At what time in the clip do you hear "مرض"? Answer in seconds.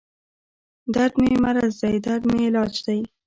1.43-1.73